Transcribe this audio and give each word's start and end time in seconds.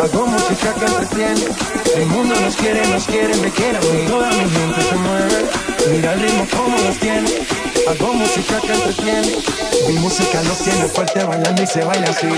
Hago 0.00 0.26
música 0.26 0.74
que 0.74 0.84
entretiene. 0.84 1.40
El 1.96 2.06
mundo 2.06 2.34
nos 2.40 2.54
quiere, 2.56 2.86
nos 2.88 3.06
quiere, 3.06 3.34
me 3.36 3.50
quiere 3.50 3.78
a 3.78 3.80
Toda 3.80 4.28
mi 4.28 4.50
gente 4.50 4.82
se 4.82 4.96
mueve. 4.96 5.46
Mira 5.90 6.12
el 6.12 6.20
ritmo 6.20 6.46
como 6.54 6.76
lo 6.76 6.90
tiene. 7.00 7.30
Hago 7.88 8.12
música 8.12 8.60
que 8.60 8.72
entretiene. 8.74 9.36
Mi 9.88 9.94
música 9.94 10.42
los 10.42 10.58
tiene 10.58 10.86
fuerte 10.88 11.24
bailando 11.24 11.62
y 11.62 11.66
se 11.66 11.82
baila 11.84 12.10
así. 12.10 12.28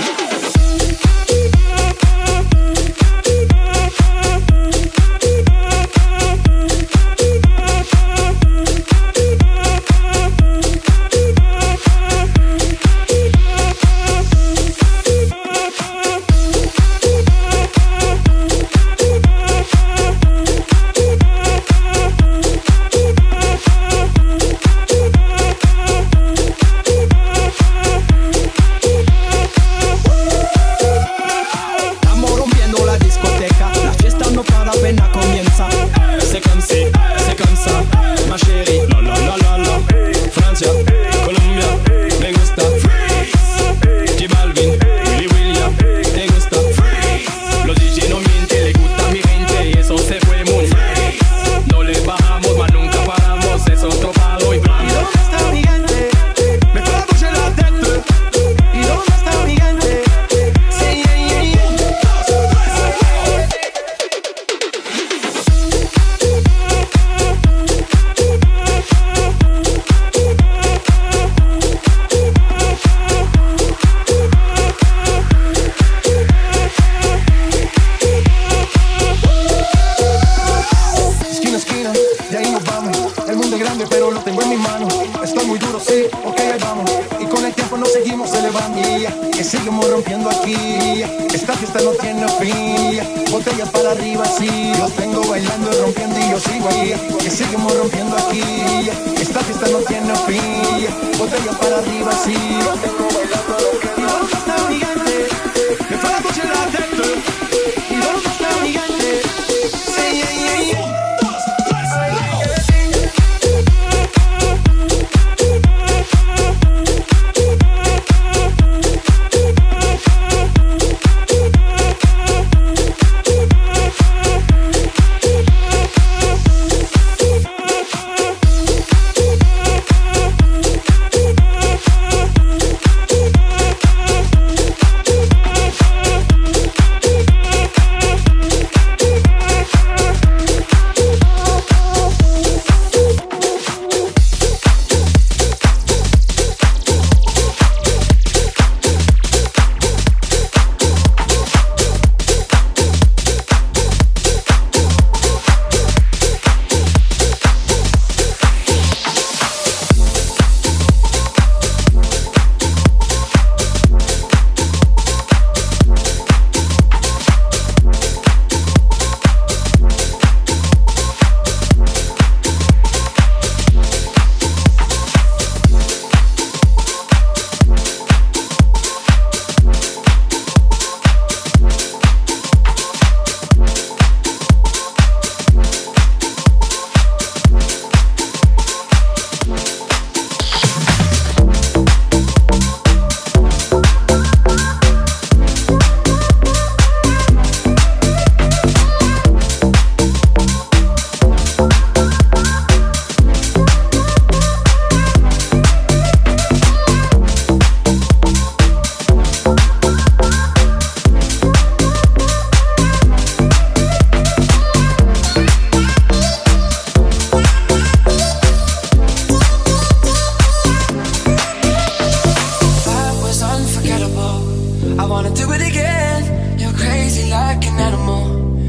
wanna 225.21 225.35
do 225.35 225.51
it 225.51 225.61
again. 225.61 226.59
You're 226.59 226.71
crazy 226.71 227.29
like 227.29 227.65
an 227.67 227.77
animal 227.77 228.23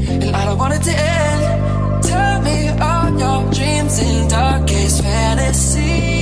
And 0.09 0.35
I 0.35 0.43
don't 0.45 0.57
want 0.57 0.73
it 0.73 0.83
to 0.89 0.91
end. 0.91 2.03
Tell 2.03 2.41
me 2.41 2.57
all 2.87 3.09
your 3.23 3.53
dreams 3.53 3.99
and 3.99 4.29
darkest 4.29 5.01
fantasies 5.01 6.20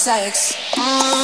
sex. 0.00 0.56
Mm. 0.76 1.19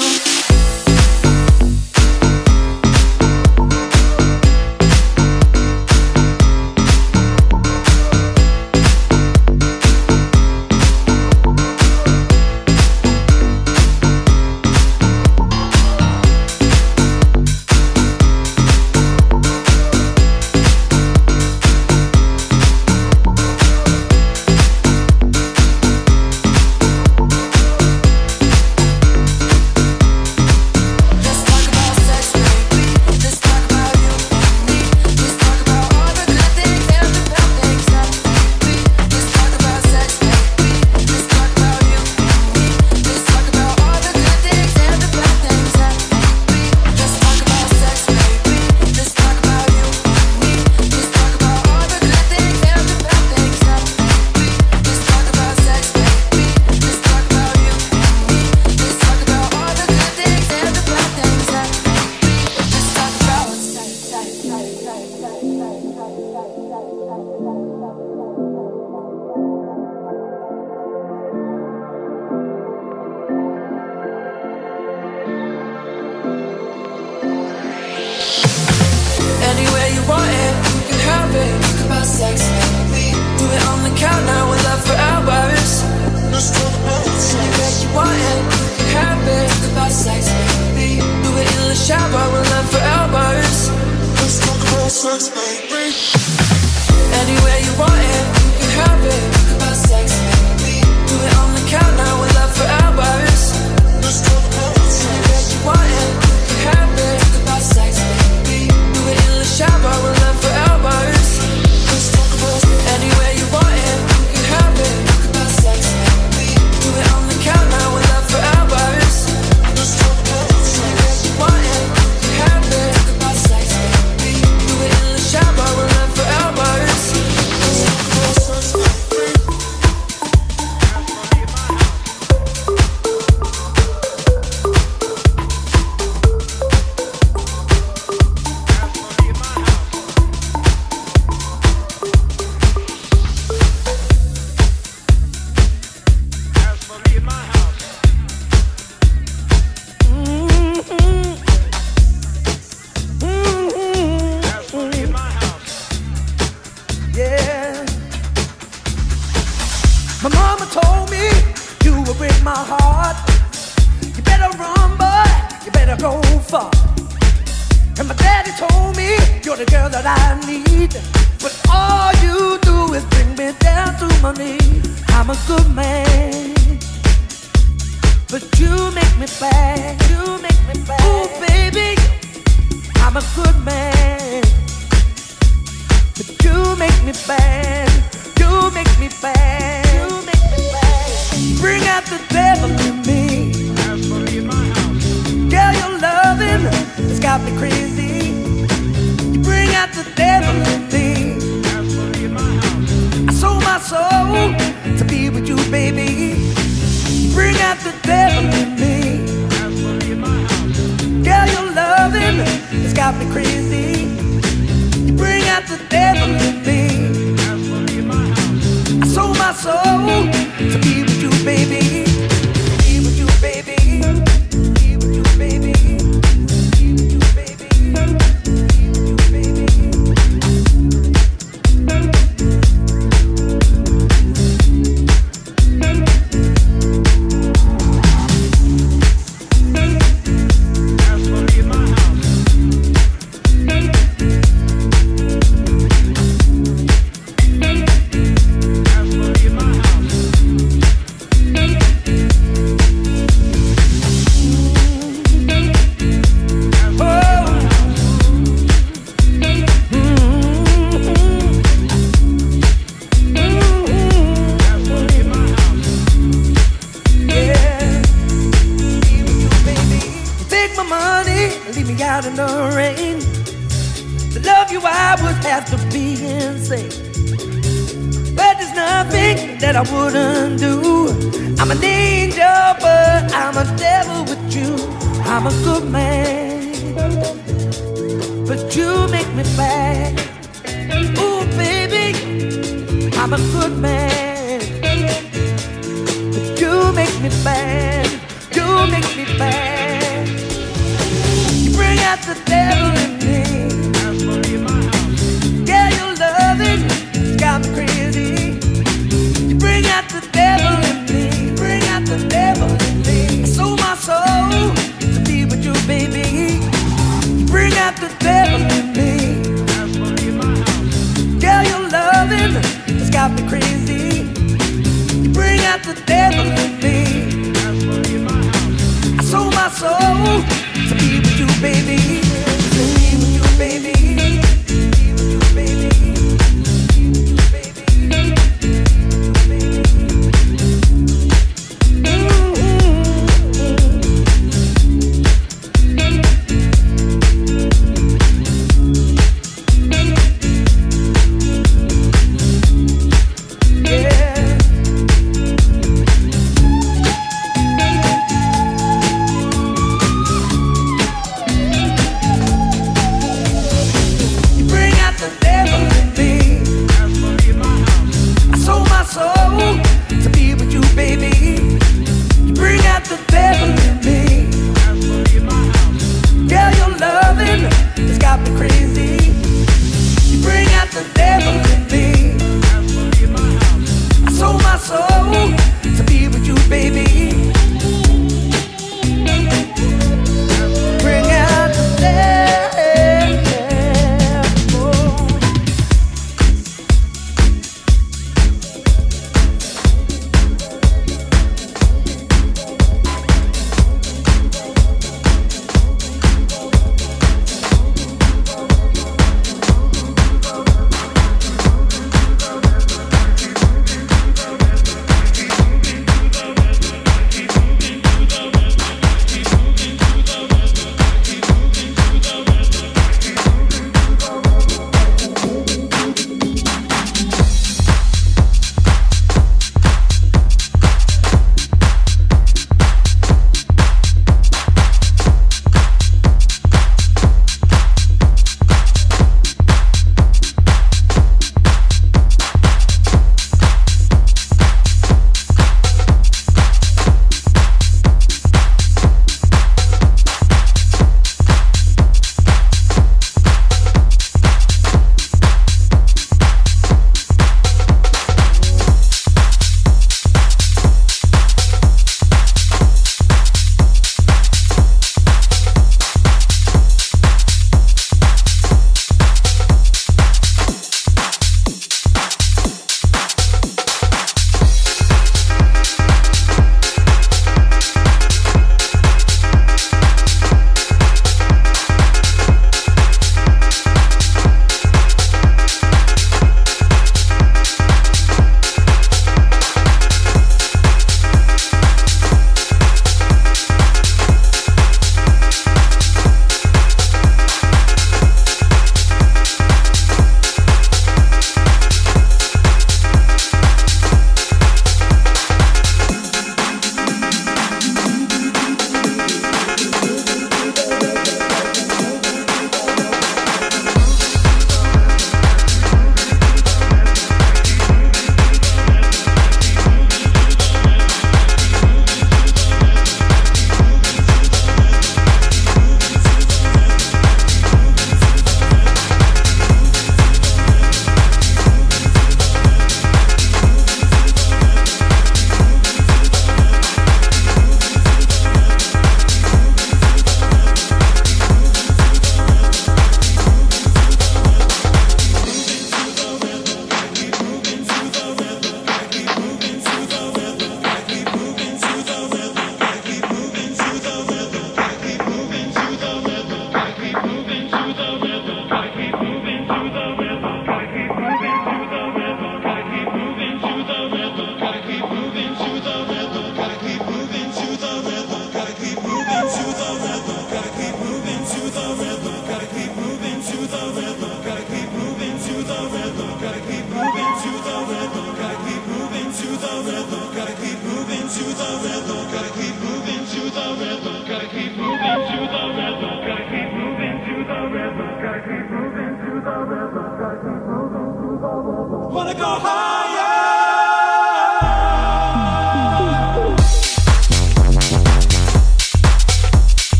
keep 588.44 588.66
moving 588.70 589.14
to 589.24 589.32
the 589.40 589.56
river. 589.64 590.65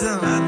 done. 0.00 0.39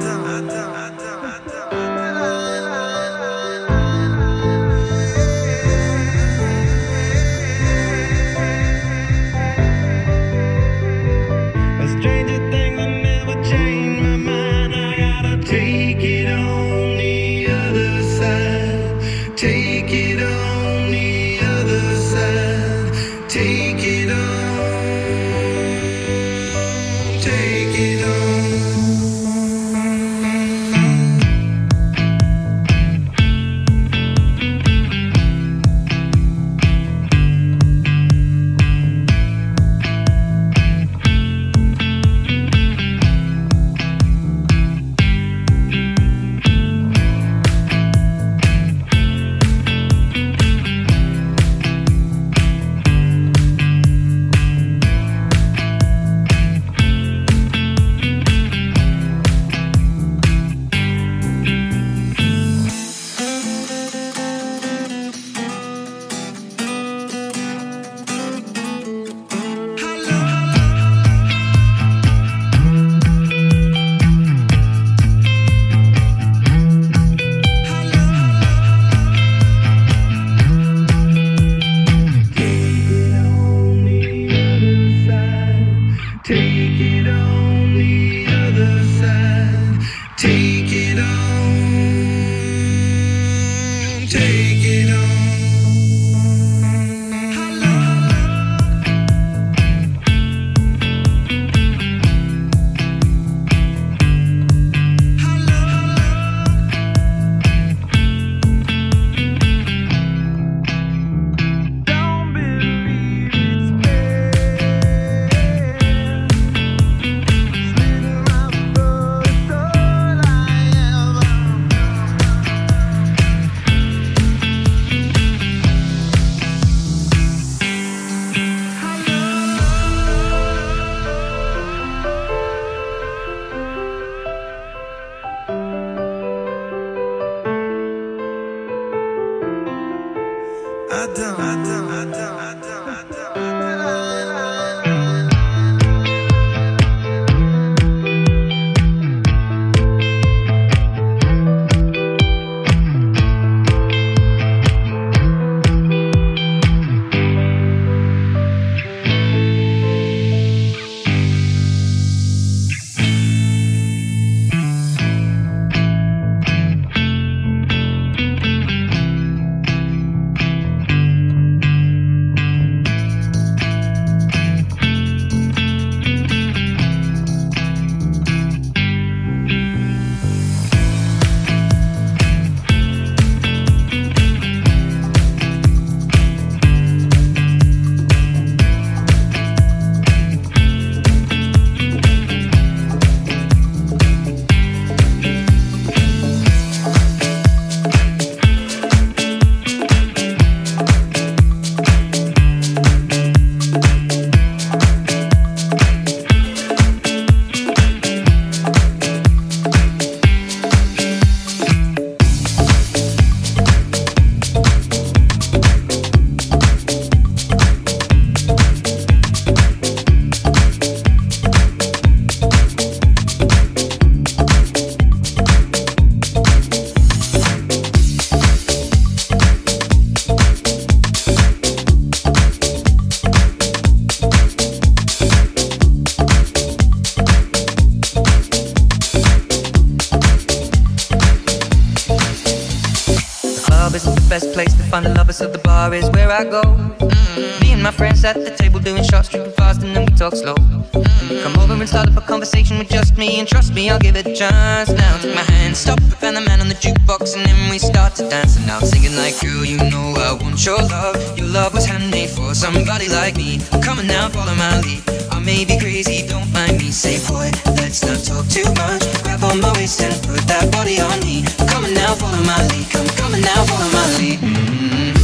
tapas 245.32 245.52
the 245.52 245.58
bar 245.58 245.94
is 245.94 246.08
where 246.10 246.30
I 246.30 246.44
go. 246.44 246.62
Mm-hmm. 246.62 247.60
Me 247.62 247.72
and 247.72 247.82
my 247.82 247.90
friends 247.90 248.24
at 248.24 248.36
the 248.36 248.50
table 248.50 248.80
doing 248.80 249.02
shots, 249.04 249.28
tripping 249.28 249.52
fast, 249.52 249.82
and 249.82 249.96
then 249.96 250.04
we 250.06 250.12
talk 250.14 250.34
slow. 250.34 250.54
Mm-hmm. 250.54 251.42
Come 251.42 251.56
over 251.58 251.74
and 251.74 251.88
start 251.88 252.08
up 252.08 252.16
a 252.16 252.20
conversation 252.20 252.78
with 252.78 252.88
just 252.88 253.16
me, 253.16 253.38
and 253.38 253.48
trust 253.48 253.74
me, 253.74 253.88
I'll 253.90 253.98
give 253.98 254.16
it 254.16 254.26
a 254.26 254.34
chance. 254.34 254.90
Now 254.90 255.16
take 255.18 255.34
my 255.34 255.42
hand, 255.42 255.76
stop, 255.76 255.98
and 256.22 256.36
the 256.36 256.40
man 256.40 256.60
on 256.60 256.68
the 256.68 256.74
jukebox, 256.74 257.36
and 257.36 257.46
then 257.46 257.70
we 257.70 257.78
start 257.78 258.14
to 258.16 258.28
dance. 258.28 258.56
And 258.56 258.70
I'm 258.70 258.82
singing 258.82 259.16
like, 259.16 259.38
girl, 259.40 259.64
you 259.64 259.78
know 259.90 260.14
I 260.16 260.32
want 260.40 260.64
your 260.64 260.78
love. 260.78 261.16
Your 261.38 261.48
love 261.48 261.74
was 261.74 261.86
handmade 261.86 262.30
for 262.30 262.54
somebody 262.54 263.08
like 263.08 263.36
me. 263.36 263.60
Come 263.82 263.98
on 263.98 264.06
now, 264.06 264.28
follow 264.28 264.54
my 264.54 264.80
lead. 264.80 265.02
I 265.30 265.38
may 265.40 265.64
be 265.64 265.78
crazy, 265.78 266.26
don't 266.26 266.50
mind 266.52 266.78
me. 266.78 266.90
Say, 266.90 267.16
boy, 267.28 267.50
let's 267.80 268.04
not 268.04 268.20
talk 268.24 268.46
too 268.48 268.68
much. 268.76 269.02
Grab 269.22 269.42
on 269.44 269.60
my 269.60 269.72
waist 269.74 270.00
and 270.02 270.14
put 270.26 270.40
that 270.48 270.70
body 270.72 271.00
on 271.00 271.20
me. 271.20 271.44
Come 271.72 271.84
on 271.84 271.94
now, 271.94 272.14
follow 272.14 272.42
my 272.44 272.60
lead. 272.68 272.86
Come, 272.90 273.34
on 273.34 273.40
now, 273.40 273.64
follow 273.64 273.90
my 273.92 274.06
lead. 274.18 274.38
Mm-hmm 274.40 275.21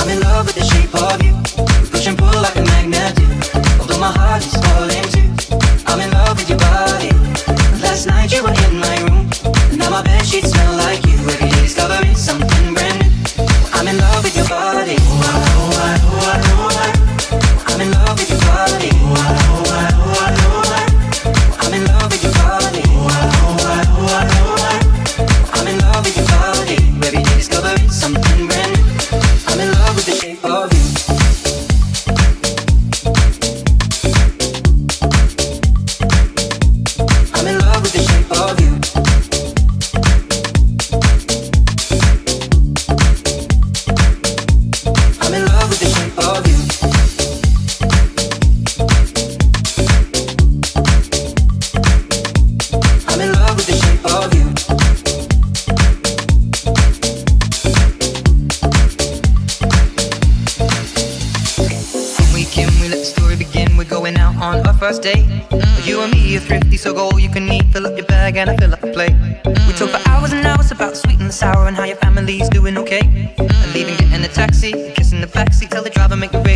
i'm 0.00 0.08
in 0.08 0.20
love 0.20 0.46
night 8.06 8.32
you 8.32 8.42
were 8.42 8.50
in 8.50 8.80
my 8.80 8.96
room 9.02 9.09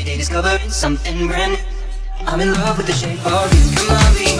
Every 0.00 0.12
day 0.12 0.16
discovering 0.16 0.70
something 0.70 1.26
brand 1.28 1.52
new. 1.52 2.26
I'm 2.26 2.40
in 2.40 2.54
love 2.54 2.78
with 2.78 2.86
the 2.86 2.94
shape 2.94 3.20
of 3.26 3.52
you. 3.52 3.76
Come 3.76 3.96
on, 3.98 4.14
be 4.16 4.39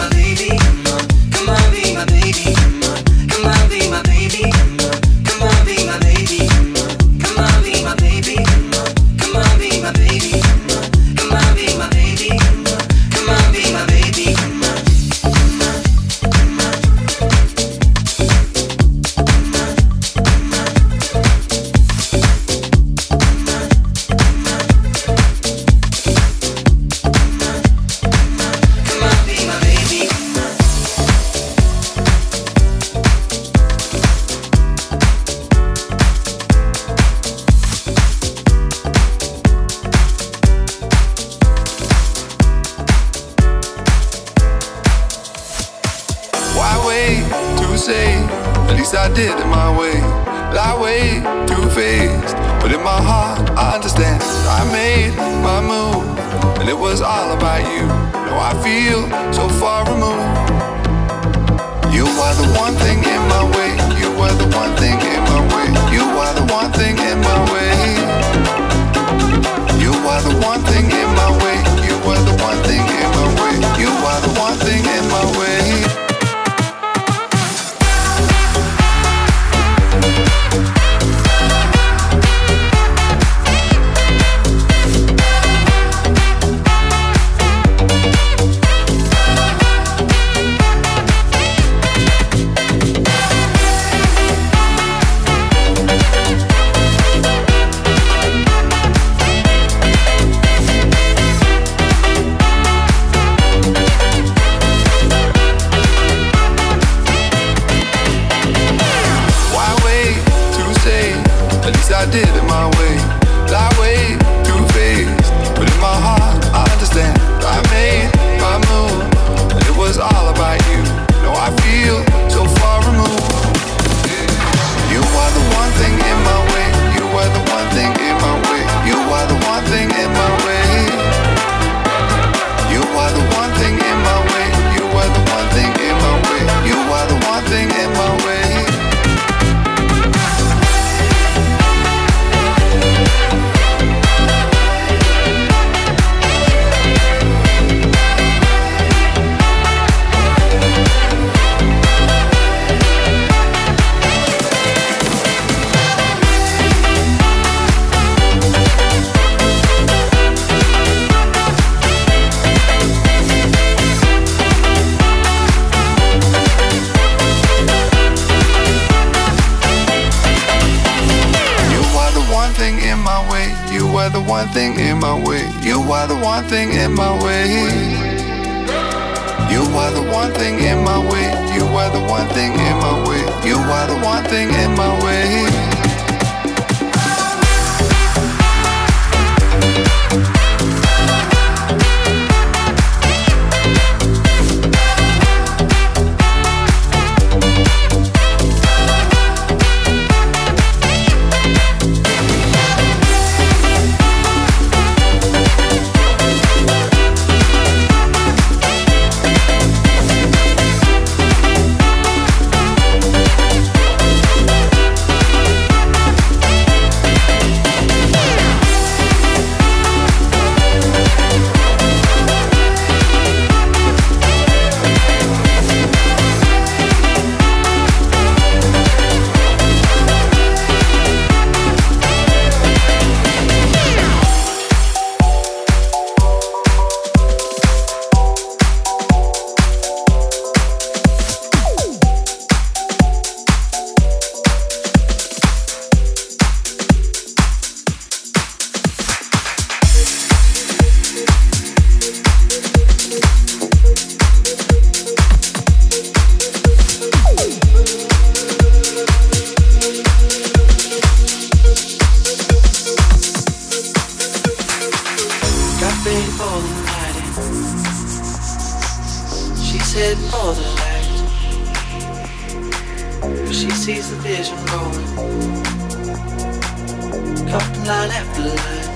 Up 277.53 277.67
line 277.87 278.11
after 278.19 278.43
line. 278.43 278.87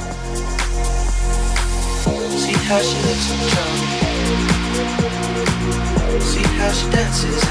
See 2.43 2.57
how 2.67 2.79
she 2.79 2.97
looks 3.05 3.27
in 3.31 3.39
trouble. 3.51 3.83
See 6.21 6.45
how 6.57 6.71
she 6.71 6.85
dances 6.89 7.43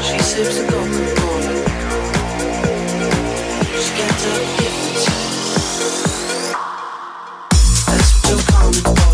and 0.00 0.04
she 0.04 0.18
sips 0.18 0.58
a 0.58 0.60
Coca-Cola. 0.66 1.54
She 3.82 3.90
gets 3.96 4.26
up, 4.26 4.42
gives 4.58 5.04
That's 7.86 8.10
what 8.14 8.30
you're 8.30 8.44
calling 8.46 8.96
for. 8.96 9.09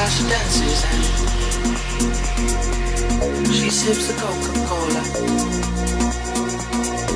how 0.00 0.08
she 0.08 0.24
dances. 0.28 0.80
She 3.52 3.68
sips 3.68 4.08
a 4.08 4.14
Coca-Cola. 4.14 5.02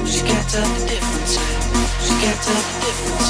She 0.07 0.20
can't 0.20 0.49
tell 0.51 0.68
the 0.68 0.87
difference. 0.87 1.35
She 2.05 2.14
can't 2.20 2.41
tell 2.45 2.62
the 2.68 2.74
difference. 2.85 3.28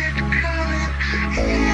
Music 0.00 0.16
planet. 0.16 1.69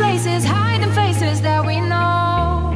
places, 0.00 0.44
hiding 0.44 0.92
faces 0.92 1.40
that 1.42 1.60
we 1.64 1.76
know. 1.78 2.72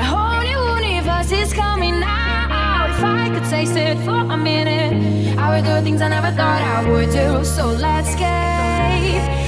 A 0.00 0.02
whole 0.12 0.42
new 0.50 0.62
universe 0.84 1.30
is 1.30 1.52
coming 1.52 2.02
out. 2.02 2.90
If 2.94 3.02
I 3.02 3.30
could 3.32 3.48
taste 3.48 3.76
it 3.76 3.96
for 4.06 4.20
a 4.36 4.36
minute, 4.36 5.38
I 5.38 5.46
would 5.52 5.64
do 5.64 5.74
things 5.84 6.00
I 6.02 6.08
never 6.08 6.32
thought 6.38 6.62
I 6.76 6.78
would 6.90 7.10
do. 7.20 7.44
So 7.44 7.64
let's 7.84 8.08
escape. 8.08 9.43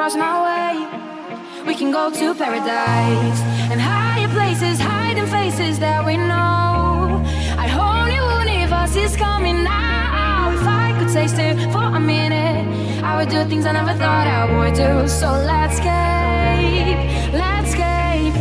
Cross 0.00 0.16
my 0.16 0.36
way, 0.48 1.66
we 1.66 1.74
can 1.74 1.90
go 1.90 2.10
to 2.10 2.34
paradise. 2.34 3.40
And 3.70 3.78
higher 3.78 4.28
places, 4.28 4.80
hiding 4.80 5.26
faces 5.26 5.78
that 5.78 6.00
we 6.06 6.16
know. 6.16 7.22
I 7.62 7.66
whole 7.68 8.06
new 8.14 8.26
universe 8.40 8.96
is 8.96 9.14
coming 9.14 9.62
now. 9.62 10.52
If 10.56 10.66
I 10.66 10.96
could 10.98 11.12
taste 11.12 11.38
it 11.38 11.54
for 11.70 11.84
a 11.98 12.00
minute, 12.00 12.64
I 13.04 13.18
would 13.18 13.28
do 13.28 13.44
things 13.44 13.66
I 13.66 13.72
never 13.72 13.92
thought 13.92 14.26
I 14.26 14.42
would 14.56 14.74
do. 14.84 15.06
So 15.06 15.28
let's 15.50 15.74
escape. 15.74 17.00
Let's 17.42 17.68
escape. 17.68 18.34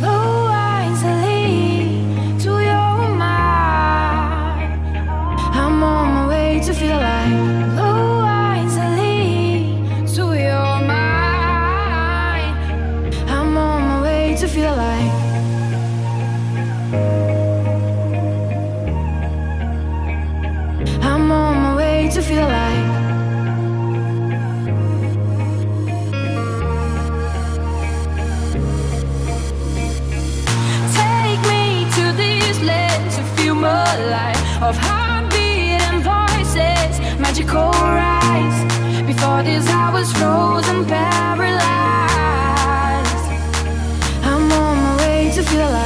Blue 0.00 0.42
eyes 0.68 1.00
lead 1.24 2.40
to 2.44 2.52
your 2.70 2.98
mind. 3.24 4.68
I'm 5.60 5.82
on 5.82 6.06
my 6.16 6.28
way 6.28 6.60
to 6.66 6.74
feel 6.74 6.98
like 7.08 7.55
of 34.66 34.76
how 34.76 34.96
magical 37.36 37.70
rise. 37.70 38.64
Before 39.06 39.42
this, 39.42 39.68
I 39.68 39.92
was 39.92 40.10
frozen, 40.12 40.84
paralyzed. 40.86 41.66
I'm 44.22 44.50
on 44.52 44.76
my 44.76 44.96
way 44.98 45.30
to 45.34 45.42
feel 45.42 45.70
like. 45.70 45.85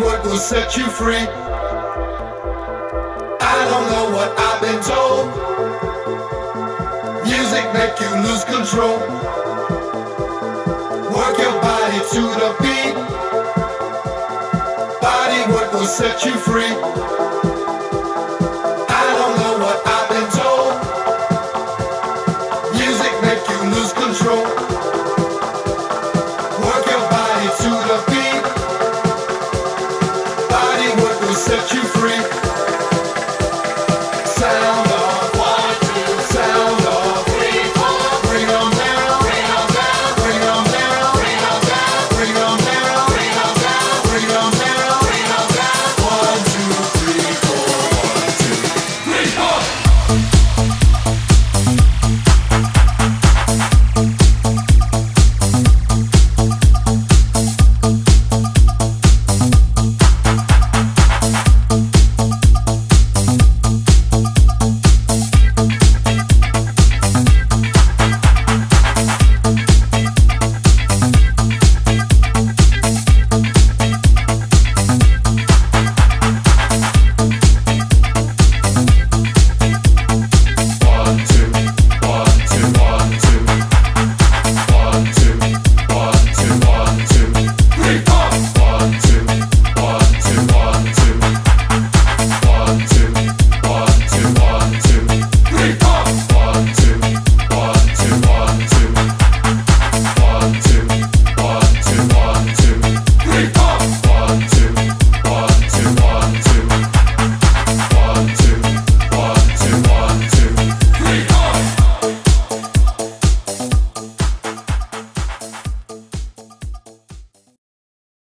what 0.00 0.24
will 0.24 0.38
set 0.38 0.76
you 0.76 0.86
free. 0.86 1.26
I 3.40 3.58
don't 3.70 3.86
know 3.92 4.10
what 4.16 4.30
I've 4.38 4.60
been 4.60 4.80
told. 4.82 5.26
Music 7.24 7.64
make 7.74 8.00
you 8.00 8.10
lose 8.22 8.44
control. 8.44 8.98
Work 11.14 11.38
your 11.38 11.56
body 11.60 12.00
to 12.14 12.22
the 12.40 12.50
beat. 12.62 12.94
Body 15.00 15.40
what 15.52 15.72
will 15.72 15.86
set 15.86 16.24
you 16.24 16.32
free. 16.32 17.53